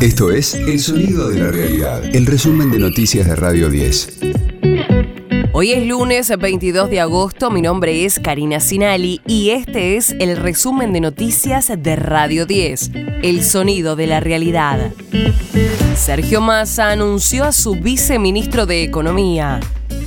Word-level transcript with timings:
Esto 0.00 0.30
es 0.30 0.54
El 0.54 0.80
Sonido 0.80 1.28
de 1.28 1.40
la 1.40 1.50
Realidad, 1.50 2.02
el 2.16 2.24
resumen 2.24 2.70
de 2.70 2.78
noticias 2.78 3.26
de 3.26 3.36
Radio 3.36 3.68
10. 3.68 4.20
Hoy 5.52 5.72
es 5.72 5.86
lunes 5.86 6.32
22 6.38 6.88
de 6.88 7.00
agosto, 7.00 7.50
mi 7.50 7.60
nombre 7.60 8.06
es 8.06 8.18
Karina 8.18 8.60
Sinali 8.60 9.20
y 9.26 9.50
este 9.50 9.98
es 9.98 10.16
el 10.18 10.38
resumen 10.38 10.94
de 10.94 11.02
noticias 11.02 11.70
de 11.76 11.96
Radio 11.96 12.46
10, 12.46 12.92
El 13.22 13.44
Sonido 13.44 13.94
de 13.94 14.06
la 14.06 14.20
Realidad. 14.20 14.90
Sergio 15.96 16.40
Massa 16.40 16.88
anunció 16.88 17.44
a 17.44 17.52
su 17.52 17.74
viceministro 17.74 18.64
de 18.64 18.82
Economía. 18.82 19.60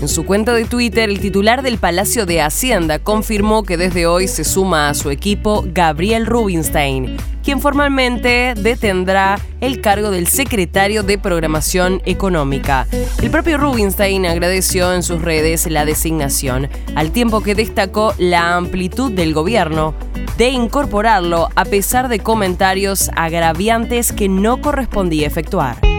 En 0.03 0.09
su 0.09 0.25
cuenta 0.25 0.51
de 0.51 0.65
Twitter, 0.65 1.09
el 1.09 1.21
titular 1.21 1.61
del 1.61 1.77
Palacio 1.77 2.25
de 2.25 2.41
Hacienda 2.41 2.99
confirmó 2.99 3.63
que 3.63 3.77
desde 3.77 4.05
hoy 4.05 4.27
se 4.27 4.43
suma 4.43 4.89
a 4.89 4.95
su 4.95 5.11
equipo 5.11 5.63
Gabriel 5.65 6.25
Rubinstein, 6.25 7.15
quien 7.41 7.61
formalmente 7.61 8.53
detendrá 8.53 9.39
el 9.61 9.79
cargo 9.79 10.11
del 10.11 10.27
secretario 10.27 11.03
de 11.03 11.17
Programación 11.17 12.01
Económica. 12.03 12.85
El 13.21 13.31
propio 13.31 13.57
Rubinstein 13.57 14.25
agradeció 14.25 14.93
en 14.93 15.03
sus 15.03 15.21
redes 15.21 15.71
la 15.71 15.85
designación, 15.85 16.67
al 16.95 17.11
tiempo 17.11 17.39
que 17.39 17.55
destacó 17.55 18.13
la 18.17 18.57
amplitud 18.57 19.09
del 19.09 19.33
gobierno 19.33 19.95
de 20.37 20.49
incorporarlo 20.49 21.47
a 21.55 21.63
pesar 21.63 22.09
de 22.09 22.19
comentarios 22.19 23.09
agraviantes 23.15 24.11
que 24.11 24.27
no 24.27 24.59
correspondía 24.59 25.27
efectuar. 25.27 25.92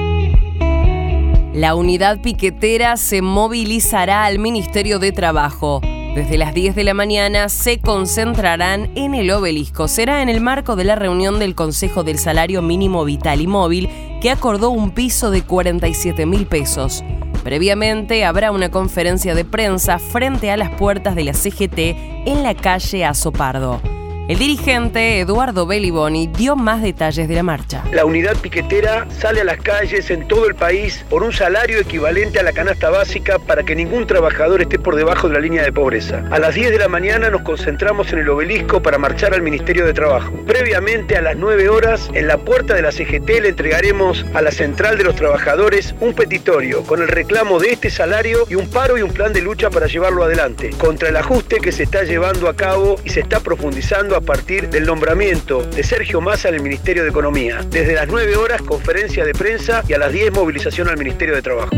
La 1.54 1.76
unidad 1.76 2.20
piquetera 2.20 2.96
se 2.96 3.22
movilizará 3.22 4.24
al 4.24 4.40
Ministerio 4.40 4.98
de 4.98 5.12
Trabajo. 5.12 5.80
Desde 6.16 6.36
las 6.36 6.52
10 6.52 6.74
de 6.74 6.82
la 6.82 6.94
mañana 6.94 7.48
se 7.48 7.78
concentrarán 7.78 8.90
en 8.96 9.14
el 9.14 9.30
obelisco. 9.30 9.86
Será 9.86 10.20
en 10.22 10.28
el 10.28 10.40
marco 10.40 10.74
de 10.74 10.82
la 10.82 10.96
reunión 10.96 11.38
del 11.38 11.54
Consejo 11.54 12.02
del 12.02 12.18
Salario 12.18 12.60
Mínimo 12.60 13.04
Vital 13.04 13.40
y 13.40 13.46
Móvil 13.46 13.88
que 14.20 14.32
acordó 14.32 14.70
un 14.70 14.90
piso 14.90 15.30
de 15.30 15.42
47 15.42 16.27
mil 16.27 16.46
pesos. 16.46 17.05
Previamente 17.44 18.24
habrá 18.24 18.50
una 18.50 18.72
conferencia 18.72 19.36
de 19.36 19.44
prensa 19.44 20.00
frente 20.00 20.50
a 20.50 20.56
las 20.56 20.70
puertas 20.70 21.14
de 21.14 21.22
la 21.22 21.34
CGT 21.34 21.78
en 22.27 22.42
la 22.42 22.56
calle 22.56 23.05
Azopardo. 23.05 23.80
El 24.27 24.39
dirigente 24.39 25.20
Eduardo 25.20 25.67
Belliboni 25.67 26.28
dio 26.28 26.56
más 26.56 26.80
detalles 26.80 27.28
de 27.28 27.34
la 27.34 27.42
marcha. 27.42 27.84
La 27.92 28.06
unidad 28.06 28.34
piquetera 28.39 29.06
sale 29.11 29.42
a 29.42 29.44
las 29.44 29.58
calles 29.58 30.11
en 30.11 30.27
todo 30.27 30.48
el 30.48 30.55
país 30.55 31.05
por 31.11 31.22
un 31.22 31.30
salario 31.30 31.78
equivalente 31.78 32.41
a 32.41 32.42
la 32.42 32.55
canasta 32.55 32.89
básica 32.89 33.39
para 33.39 33.64
que 33.64 33.77
ningún 33.77 34.06
trabajador 34.06 34.62
esté 34.62 34.78
por 34.78 34.97
debajo 34.97 35.28
de 35.28 35.34
la 35.34 35.41
línea 35.41 35.62
de 35.62 35.72
pobreza. 35.72 36.25
A 36.30 36.39
las 36.39 36.55
10 36.55 36.70
de 36.70 36.78
la 36.78 36.89
mañana 36.89 37.28
nos 37.28 37.42
concentramos 37.42 38.14
en 38.14 38.20
el 38.20 38.28
obelisco 38.30 38.80
para 38.80 38.97
marchar 38.97 39.34
al 39.34 39.42
Ministerio 39.42 39.84
de 39.84 39.92
Trabajo. 39.92 40.33
Previamente 40.47 41.19
a 41.19 41.20
las 41.20 41.36
9 41.36 41.69
horas, 41.69 42.08
en 42.14 42.27
la 42.27 42.39
puerta 42.39 42.72
de 42.72 42.80
la 42.80 42.92
CGT 42.92 43.28
le 43.42 43.50
entregaremos 43.50 44.25
a 44.33 44.41
la 44.41 44.52
Central 44.52 44.97
de 44.97 45.05
los 45.05 45.17
Trabajadores 45.17 45.95
un 46.00 46.14
petitorio 46.14 46.83
con 46.84 47.02
el 47.02 47.08
reclamo 47.08 47.61
de 47.61 47.72
este 47.72 47.91
salario 47.91 48.47
y 48.48 48.55
un 48.55 48.70
paro 48.70 48.97
y 48.97 49.02
un 49.02 49.12
plan 49.12 49.34
de 49.34 49.42
lucha 49.42 49.69
para 49.69 49.86
llevarlo 49.86 50.25
adelante 50.25 50.70
contra 50.78 51.11
el 51.11 51.17
ajuste 51.19 51.58
que 51.58 51.72
se 51.72 51.83
está 51.83 52.05
llevando 52.05 52.48
a 52.48 52.56
cabo 52.56 52.97
y 53.05 53.11
se 53.11 53.20
está 53.20 53.41
profundizando 53.41 54.14
a 54.17 54.20
partir 54.20 54.69
del 54.69 54.87
nombramiento 54.87 55.62
de 55.62 55.83
Sergio 55.83 56.20
Massa 56.20 56.48
en 56.48 56.57
el 56.57 56.62
Ministerio 56.62 57.03
de 57.03 57.11
Economía. 57.11 57.61
Desde 57.69 57.95
las 57.95 58.09
9 58.09 58.37
horas, 58.37 58.62
conferencia 58.62 59.25
de 59.25 59.33
prensa 59.33 59.83
y 59.89 59.93
a 59.93 59.98
las 59.98 60.12
10, 60.12 60.33
movilización 60.33 60.89
al 60.89 60.97
Ministerio 60.97 61.34
de 61.34 61.43
Trabajo. 61.43 61.70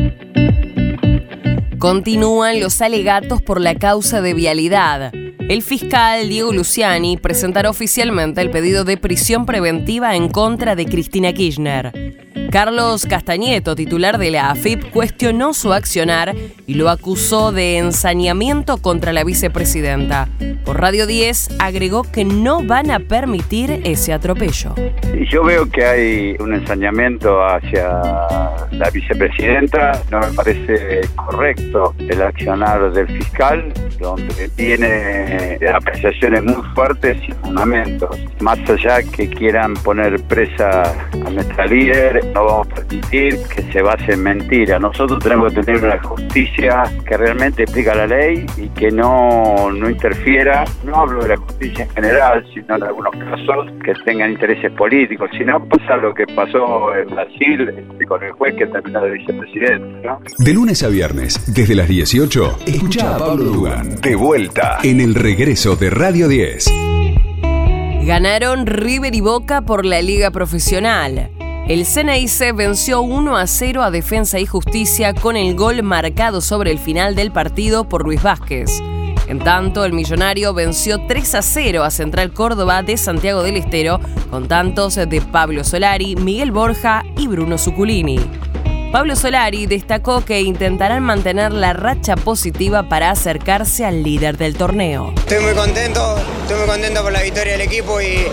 Continúan 1.79 2.61
los 2.61 2.81
alegatos 2.81 3.43
por 3.43 3.61
la 3.61 3.75
causa 3.75 4.21
de 4.21 4.35
vialidad. 4.35 5.13
El 5.15 5.63
fiscal 5.63 6.29
Diego 6.29 6.53
Luciani 6.53 7.17
presentará 7.17 7.71
oficialmente 7.71 8.41
el 8.41 8.51
pedido 8.51 8.85
de 8.85 8.97
prisión 8.97 9.47
preventiva 9.47 10.17
en 10.17 10.29
contra 10.29 10.75
de 10.75 10.87
Cristina 10.87 11.33
Kirchner. 11.33 12.26
Carlos 12.51 13.07
Castañeto, 13.07 13.75
titular 13.75 14.19
de 14.19 14.31
la 14.31 14.51
AFIP, 14.51 14.91
cuestionó 14.91 15.53
su 15.53 15.73
accionar 15.73 16.35
y 16.67 16.75
lo 16.75 16.89
acusó 16.89 17.53
de 17.53 17.79
ensañamiento 17.79 18.79
contra 18.79 19.13
la 19.13 19.25
vicepresidenta. 19.25 20.29
Por 20.65 20.81
Radio 20.81 21.07
10 21.07 21.57
agregó 21.59 22.03
que 22.03 22.25
no 22.25 22.63
van 22.63 22.91
a 22.91 22.99
permitir 23.01 23.83
ese 23.85 24.13
atropello. 24.13 24.75
Yo 25.31 25.45
veo 25.45 25.69
que 25.69 25.85
hay 25.85 26.37
un 26.41 26.55
ensañamiento 26.55 27.45
hacia 27.45 28.01
la 28.71 28.91
vicepresidenta. 28.91 30.01
No 30.11 30.21
me 30.21 30.29
parece 30.29 31.01
correcto 31.15 31.95
el 31.99 32.23
accionar 32.23 32.93
del 32.93 33.07
fiscal, 33.09 33.73
donde 34.01 34.49
tiene 34.57 35.59
apreciaciones 35.73 36.43
muy 36.43 36.63
fuertes 36.75 37.17
y 37.29 37.33
fundamentos. 37.33 38.19
Más 38.41 38.59
allá 38.69 39.03
que 39.03 39.29
quieran 39.29 39.75
poner 39.75 40.21
presa 40.25 40.83
a 40.83 41.31
nuestra 41.31 41.67
líder, 41.67 42.21
vamos 42.47 42.69
a 42.69 42.75
permitir 42.77 43.39
que 43.55 43.63
se 43.73 43.83
base 43.83 44.13
en 44.13 44.23
mentira. 44.23 44.79
Nosotros 44.79 45.23
tenemos 45.23 45.53
que 45.53 45.63
tener 45.63 45.85
una 45.85 46.03
justicia 46.03 46.85
que 47.07 47.17
realmente 47.17 47.63
explica 47.63 47.95
la 47.95 48.07
ley 48.07 48.47
y 48.57 48.69
que 48.71 48.91
no, 48.91 49.71
no 49.73 49.91
interfiera. 49.91 50.65
No 50.85 50.97
hablo 50.97 51.23
de 51.23 51.31
la 51.31 51.37
justicia 51.37 51.85
en 51.85 51.91
general, 51.91 52.47
sino 52.55 52.77
en 52.77 52.83
algunos 52.83 53.13
casos 53.17 53.67
que 53.85 53.93
tengan 54.05 54.33
intereses 54.33 54.73
políticos. 54.73 55.31
Si 55.37 55.45
no, 55.45 55.65
pasa 55.69 55.97
lo 55.97 56.15
que 56.15 56.27
pasó 56.27 56.95
en 56.95 57.09
Brasil 57.09 57.69
este, 57.69 58.07
con 58.07 58.23
el 58.23 58.33
juez 58.33 58.55
que 58.57 58.67
terminó 58.67 59.03
de 59.03 59.11
vicepresidente. 59.11 60.09
De 60.39 60.55
lunes 60.55 60.83
a 60.83 60.89
viernes, 60.89 61.55
desde 61.55 61.75
las 61.75 61.89
18, 61.89 62.59
escucha 62.67 63.17
a 63.17 63.19
Pablo 63.19 63.45
Dugan 63.45 63.97
de 64.01 64.15
vuelta 64.15 64.79
en 64.83 65.01
el 65.01 65.15
regreso 65.15 65.77
de 65.77 65.91
Radio 65.91 66.29
10. 66.29 66.73
Ganaron 68.07 68.67
River 68.67 69.15
y 69.15 69.21
Boca 69.21 69.63
por 69.63 69.85
la 69.85 70.01
Liga 70.01 70.31
Profesional. 70.31 71.36
El 71.69 71.85
CNIC 71.85 72.55
venció 72.55 73.01
1 73.01 73.37
a 73.37 73.45
0 73.49 73.83
a 73.83 73.91
Defensa 73.91 74.39
y 74.39 74.47
Justicia 74.47 75.13
con 75.13 75.37
el 75.37 75.57
gol 75.57 75.83
marcado 75.83 76.41
sobre 76.41 76.71
el 76.71 76.79
final 76.79 77.17
del 77.17 77.33
partido 77.33 77.89
por 77.89 78.05
Luis 78.05 78.23
Vázquez. 78.23 78.81
En 79.27 79.41
tanto, 79.41 79.85
el 79.85 79.93
millonario 79.93 80.55
venció 80.55 81.05
3 81.09 81.35
a 81.35 81.43
0 81.43 81.83
a 81.83 81.91
Central 81.91 82.33
Córdoba 82.33 82.85
de 82.85 82.97
Santiago 82.97 83.43
del 83.43 83.57
Estero 83.57 83.99
con 84.31 84.47
tantos 84.47 84.95
de 84.95 85.21
Pablo 85.21 85.65
Solari, 85.65 86.15
Miguel 86.15 86.53
Borja 86.53 87.03
y 87.19 87.27
Bruno 87.27 87.59
Zuculini. 87.59 88.21
Pablo 88.93 89.17
Solari 89.17 89.67
destacó 89.67 90.25
que 90.25 90.41
intentarán 90.41 91.03
mantener 91.03 91.53
la 91.53 91.73
racha 91.73 92.17
positiva 92.17 92.89
para 92.89 93.11
acercarse 93.11 93.85
al 93.85 94.03
líder 94.03 94.39
del 94.39 94.57
torneo. 94.57 95.13
Estoy 95.17 95.41
muy 95.41 95.55
contento, 95.55 96.17
estoy 96.43 96.57
muy 96.59 96.67
contento 96.67 97.03
por 97.03 97.13
la 97.13 97.23
victoria 97.23 97.53
del 97.53 97.63
equipo 97.63 98.01
y 98.01 98.27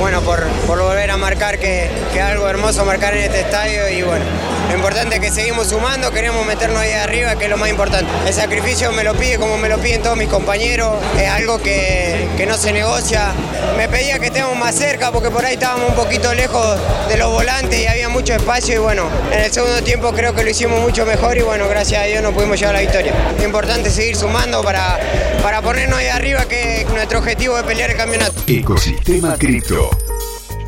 bueno, 0.00 0.20
por, 0.22 0.44
volver 0.66 1.10
a 1.10 1.16
marcar 1.16 1.58
que, 1.58 1.90
algo 2.20 2.48
hermoso 2.48 2.84
marcar 2.84 3.16
en 3.16 3.24
este 3.24 3.40
estadio 3.40 3.88
y 3.90 4.02
bueno, 4.02 4.24
lo 4.68 4.74
importante 4.74 5.16
es 5.16 5.20
que 5.20 5.30
seguimos 5.30 5.68
sumando, 5.68 6.10
queremos 6.10 6.44
meternos 6.46 6.78
ahí 6.78 6.92
arriba, 6.92 7.36
que 7.36 7.44
es 7.44 7.50
lo 7.50 7.56
más 7.56 7.70
importante. 7.70 8.10
El 8.26 8.34
sacrificio 8.34 8.92
me 8.92 9.02
lo 9.02 9.14
pide 9.14 9.38
como 9.38 9.56
me 9.56 9.68
lo 9.68 9.78
piden 9.78 10.02
todos 10.02 10.16
mis 10.16 10.28
compañeros, 10.28 10.94
es 11.18 11.28
algo 11.28 11.58
que, 11.58 12.28
que 12.36 12.46
no 12.46 12.56
se 12.56 12.72
negocia. 12.72 13.32
Me 13.76 13.88
pedía 13.88 14.18
que 14.18 14.26
estemos 14.26 14.56
más 14.56 14.74
cerca 14.74 15.10
porque 15.10 15.30
por 15.30 15.44
ahí 15.44 15.54
estábamos 15.54 15.90
un 15.90 15.94
poquito 15.94 16.34
lejos 16.34 16.78
de 17.08 17.16
los 17.16 17.30
volantes 17.32 17.80
y 17.80 17.86
había 17.86 18.08
mucho 18.08 18.34
espacio 18.34 18.74
y 18.74 18.78
bueno, 18.78 19.08
en 19.32 19.40
el 19.40 19.50
segundo 19.50 19.82
tiempo 19.82 20.12
creo 20.12 20.34
que 20.34 20.44
lo 20.44 20.50
hicimos 20.50 20.80
mucho 20.80 21.06
mejor 21.06 21.38
y 21.38 21.42
bueno, 21.42 21.66
gracias 21.68 22.02
a 22.02 22.04
Dios 22.04 22.22
no 22.22 22.32
pudimos 22.32 22.58
llegar 22.58 22.74
a 22.74 22.78
la 22.78 22.82
victoria. 22.82 23.14
Es 23.38 23.44
importante 23.44 23.90
seguir 23.90 24.16
sumando 24.16 24.62
para, 24.62 24.98
para 25.42 25.62
ponernos 25.62 25.98
ahí 25.98 26.08
arriba 26.08 26.46
que 26.46 26.86
nuestro 26.92 27.20
objetivo 27.20 27.56
es 27.56 27.64
pelear 27.64 27.90
el 27.90 27.96
campeonato. 27.96 28.34
Ecosistema 28.46 29.36
Cripto. 29.38 29.90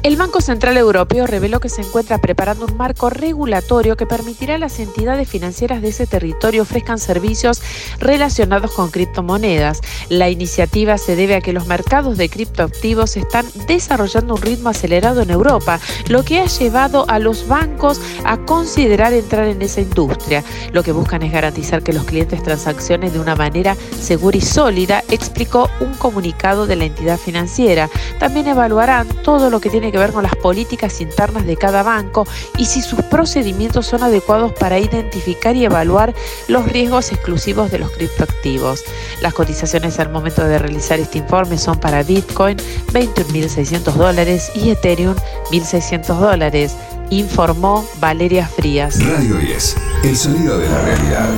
El 0.02 0.16
Banco 0.16 0.40
Central 0.40 0.78
Europeo 0.78 1.26
reveló 1.26 1.60
que 1.60 1.68
se 1.68 1.82
encuentra 1.82 2.16
preparando 2.16 2.64
un 2.64 2.74
marco 2.78 3.10
regulatorio 3.10 3.98
que 3.98 4.06
permitirá 4.06 4.54
a 4.54 4.58
las 4.58 4.80
entidades 4.80 5.28
financieras 5.28 5.82
de 5.82 5.88
ese 5.88 6.06
territorio 6.06 6.62
ofrezcan 6.62 6.98
servicios 6.98 7.60
relacionados 7.98 8.70
con 8.72 8.90
criptomonedas. 8.90 9.82
La 10.08 10.30
iniciativa 10.30 10.96
se 10.96 11.16
debe 11.16 11.34
a 11.34 11.42
que 11.42 11.52
los 11.52 11.66
mercados 11.66 12.16
de 12.16 12.30
criptoactivos 12.30 13.18
están 13.18 13.44
desarrollando 13.66 14.36
un 14.36 14.40
ritmo 14.40 14.70
acelerado 14.70 15.20
en 15.20 15.28
Europa, 15.28 15.78
lo 16.08 16.24
que 16.24 16.40
ha 16.40 16.46
llevado 16.46 17.04
a 17.08 17.18
los 17.18 17.46
bancos 17.46 18.00
a 18.24 18.38
considerar 18.38 19.12
entrar 19.12 19.48
en 19.48 19.60
esa 19.60 19.82
industria. 19.82 20.42
Lo 20.72 20.82
que 20.82 20.92
buscan 20.92 21.22
es 21.24 21.32
garantizar 21.32 21.82
que 21.82 21.92
los 21.92 22.04
clientes 22.04 22.42
transaccionen 22.42 23.12
de 23.12 23.20
una 23.20 23.36
manera 23.36 23.76
segura 24.00 24.38
y 24.38 24.40
sólida, 24.40 25.04
explicó 25.10 25.68
un 25.80 25.92
comunicado 25.92 26.66
de 26.66 26.76
la 26.76 26.84
entidad 26.86 27.18
financiera. 27.18 27.90
También 28.18 28.46
evaluarán 28.46 29.06
todo 29.22 29.50
lo 29.50 29.60
que 29.60 29.68
tiene 29.68 29.89
que 29.90 29.98
ver 29.98 30.12
con 30.12 30.22
las 30.22 30.36
políticas 30.36 31.00
internas 31.00 31.46
de 31.46 31.56
cada 31.56 31.82
banco 31.82 32.26
y 32.56 32.66
si 32.66 32.82
sus 32.82 33.02
procedimientos 33.02 33.86
son 33.86 34.02
adecuados 34.02 34.52
para 34.52 34.78
identificar 34.78 35.56
y 35.56 35.64
evaluar 35.64 36.14
los 36.48 36.66
riesgos 36.66 37.12
exclusivos 37.12 37.70
de 37.70 37.78
los 37.78 37.90
criptoactivos. 37.90 38.84
Las 39.20 39.34
cotizaciones 39.34 39.98
al 39.98 40.10
momento 40.10 40.44
de 40.44 40.58
realizar 40.58 40.98
este 41.00 41.18
informe 41.18 41.58
son 41.58 41.78
para 41.78 42.02
Bitcoin 42.02 42.56
21.600 42.92 43.92
dólares 43.92 44.50
y 44.54 44.70
Ethereum 44.70 45.14
1.600 45.50 46.18
dólares, 46.18 46.76
informó 47.10 47.86
Valeria 47.98 48.46
Frías. 48.46 49.04
Radio 49.04 49.36
10, 49.36 49.76
el 50.04 50.16
sonido 50.16 50.58
de 50.58 50.68
la 50.68 50.80
realidad. 50.82 51.28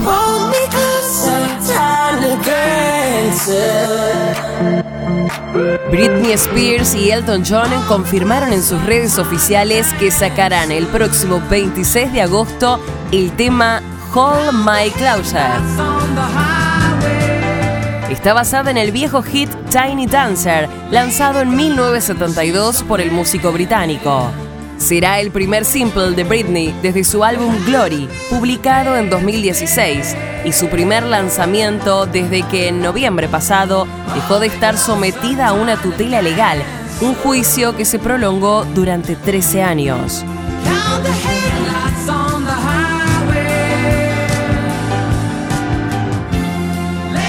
Britney 5.91 6.33
Spears 6.33 6.95
y 6.95 7.11
Elton 7.11 7.45
John 7.47 7.71
confirmaron 7.89 8.53
en 8.53 8.63
sus 8.63 8.83
redes 8.85 9.19
oficiales 9.19 9.93
que 9.95 10.11
sacarán 10.11 10.73
el 10.73 10.87
próximo 10.87 11.43
26 11.51 12.13
de 12.13 12.23
agosto 12.23 12.81
el 13.13 13.33
tema 13.33 13.83
Hold 14.15 14.53
My 14.65 14.91
Closer. 14.91 15.61
Está 18.11 18.35
basada 18.35 18.71
en 18.71 18.77
el 18.77 18.93
viejo 18.93 19.23
hit 19.23 19.51
Tiny 19.71 20.07
Dancer, 20.07 20.69
lanzado 20.91 21.41
en 21.41 21.57
1972 21.57 22.83
por 22.83 23.01
el 23.01 23.11
músico 23.11 23.53
británico. 23.53 24.31
Será 24.77 25.21
el 25.21 25.31
primer 25.31 25.65
simple 25.65 26.11
de 26.11 26.25
Britney 26.25 26.75
desde 26.83 27.05
su 27.05 27.23
álbum 27.25 27.55
Glory, 27.65 28.09
publicado 28.29 28.97
en 28.97 29.09
2016, 29.09 30.17
y 30.45 30.53
su 30.53 30.69
primer 30.69 31.05
lanzamiento 31.05 32.07
desde 32.07 32.43
que 32.43 32.69
en 32.69 32.81
noviembre 32.81 33.29
pasado 33.29 33.87
dejó 34.15 34.41
de 34.41 34.49
estar 34.49 34.77
sometida 34.77 35.49
a 35.49 35.53
una 35.53 35.77
tutela 35.77 36.23
legal, 36.23 36.63
un 37.01 37.15
juicio 37.15 37.77
que 37.77 37.85
se 37.85 37.99
prolongó 37.99 38.65
durante 38.65 39.17
13 39.17 39.63
años. 39.63 40.25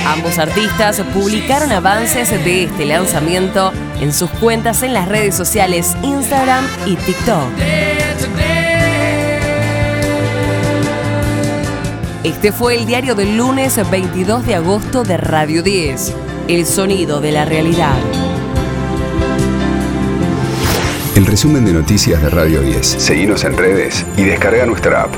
Ambos 0.05 0.37
artistas 0.37 1.01
publicaron 1.13 1.71
avances 1.71 2.29
de 2.29 2.65
este 2.65 2.85
lanzamiento 2.85 3.71
en 3.99 4.13
sus 4.13 4.29
cuentas 4.29 4.83
en 4.83 4.93
las 4.93 5.07
redes 5.07 5.35
sociales 5.35 5.95
Instagram 6.03 6.65
y 6.85 6.95
TikTok. 6.97 7.72
Este 12.23 12.53
fue 12.53 12.75
el 12.75 12.85
diario 12.85 13.15
del 13.15 13.35
lunes 13.35 13.77
22 13.91 14.45
de 14.45 14.55
agosto 14.55 15.03
de 15.03 15.17
Radio 15.17 15.61
10, 15.61 16.13
El 16.47 16.65
sonido 16.65 17.19
de 17.19 17.33
la 17.33 17.43
realidad. 17.43 17.97
El 21.17 21.25
resumen 21.25 21.65
de 21.65 21.73
noticias 21.73 22.21
de 22.21 22.29
Radio 22.29 22.61
10. 22.61 22.87
Seguimos 22.87 23.43
en 23.43 23.57
redes 23.57 24.05
y 24.15 24.23
descarga 24.23 24.65
nuestra 24.65 25.03
app. 25.03 25.13